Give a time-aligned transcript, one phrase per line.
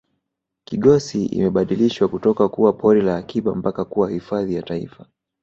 [0.65, 5.05] kigosi imebadilishwa kutoka kuwa pori la akiba mpaka kuwa hifadhi ya taifa